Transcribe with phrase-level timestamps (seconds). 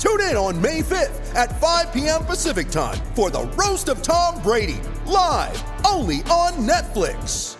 [0.00, 2.24] Tune in on May 5th at 5 p.m.
[2.24, 7.58] Pacific time for the Roast of Tom Brady, live only on Netflix.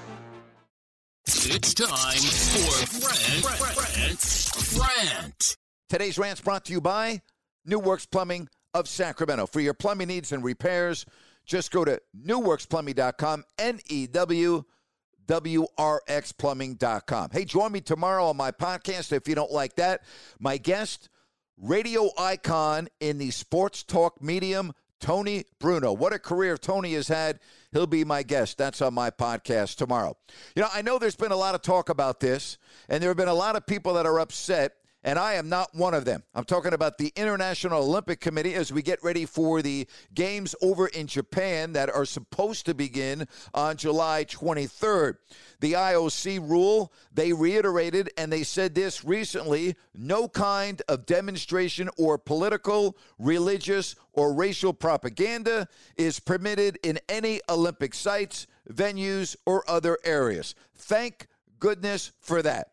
[1.26, 5.56] It's time for Grant, Grant, Grant.
[5.90, 7.20] Today's rant's brought to you by
[7.66, 9.44] New Works Plumbing of Sacramento.
[9.46, 11.04] For your plumbing needs and repairs,
[11.44, 14.64] just go to newwrxplumbing.com, N E W
[15.26, 17.28] W R X plumbing.com.
[17.32, 20.00] Hey, join me tomorrow on my podcast if you don't like that.
[20.38, 21.10] My guest,
[21.60, 25.92] radio icon in the sports talk medium, Tony Bruno.
[25.92, 27.38] What a career Tony has had.
[27.72, 28.58] He'll be my guest.
[28.58, 30.16] That's on my podcast tomorrow.
[30.54, 33.16] You know, I know there's been a lot of talk about this, and there have
[33.16, 36.22] been a lot of people that are upset and I am not one of them.
[36.34, 40.88] I'm talking about the International Olympic Committee as we get ready for the games over
[40.88, 45.14] in Japan that are supposed to begin on July 23rd.
[45.60, 52.18] The IOC rule, they reiterated and they said this recently no kind of demonstration or
[52.18, 60.54] political, religious, or racial propaganda is permitted in any Olympic sites, venues, or other areas.
[60.74, 61.26] Thank
[61.58, 62.68] goodness for that.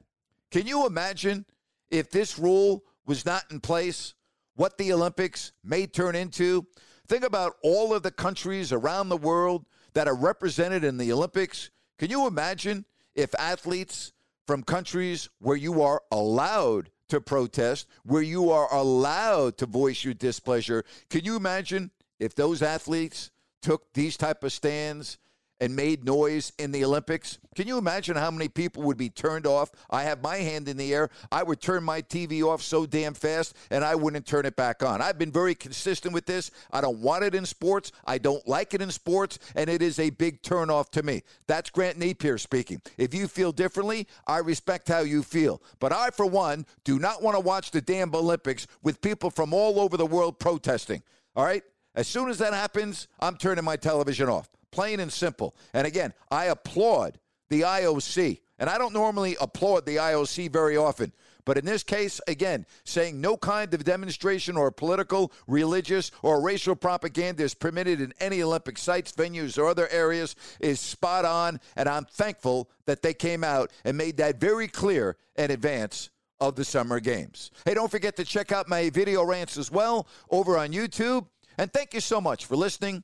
[0.52, 1.46] Can you imagine?
[1.90, 4.14] If this rule was not in place,
[4.56, 6.66] what the Olympics may turn into.
[7.08, 11.70] Think about all of the countries around the world that are represented in the Olympics.
[11.98, 14.14] Can you imagine if athletes
[14.46, 20.14] from countries where you are allowed to protest, where you are allowed to voice your
[20.14, 23.32] displeasure, can you imagine if those athletes
[23.62, 25.18] took these type of stands
[25.60, 27.40] and made noise in the Olympics.
[27.56, 29.72] Can you imagine how many people would be turned off?
[29.90, 31.10] I have my hand in the air.
[31.32, 34.84] I would turn my TV off so damn fast and I wouldn't turn it back
[34.84, 35.02] on.
[35.02, 36.52] I've been very consistent with this.
[36.72, 37.92] I don't want it in sports.
[38.06, 41.24] I don't like it in sports, and it is a big turnoff to me.
[41.48, 42.82] That's Grant Napear speaking.
[42.98, 45.62] If you feel differently, I respect how you feel.
[45.80, 49.54] But I, for one, do not want to watch the damn Olympics with people from
[49.54, 51.02] all over the world protesting.
[51.36, 51.64] All right?
[51.96, 55.56] As soon as that happens, I'm turning my television off plain and simple.
[55.74, 57.20] And again, I applaud
[57.50, 58.40] the IOC.
[58.60, 61.14] And I don't normally applaud the IOC very often.
[61.46, 66.76] But in this case, again, saying no kind of demonstration or political, religious, or racial
[66.76, 71.62] propaganda is permitted in any Olympic sites, venues, or other areas is spot on.
[71.78, 76.10] And I'm thankful that they came out and made that very clear in advance
[76.42, 77.52] of the Summer Games.
[77.64, 81.28] Hey, don't forget to check out my video rants as well over on YouTube.
[81.58, 83.04] And thank you so much for listening